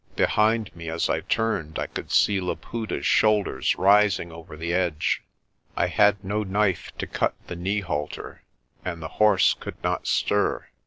Behind 0.15 0.75
me, 0.75 0.89
as 0.89 1.11
I 1.11 1.19
turned, 1.19 1.77
I 1.77 1.85
could 1.85 2.09
see 2.09 2.41
Laputa's 2.41 3.05
shoulders 3.05 3.75
rising 3.77 4.31
over 4.31 4.57
the 4.57 4.73
edge. 4.73 5.21
I 5.77 5.85
had 5.85 6.23
no 6.23 6.41
knife 6.41 6.91
to 6.97 7.05
cut 7.05 7.35
the 7.45 7.55
knee 7.55 7.81
halter, 7.81 8.41
and 8.83 8.99
the 8.99 9.07
horse 9.19 9.53
could 9.53 9.77
not 9.83 10.07
stir. 10.07 10.65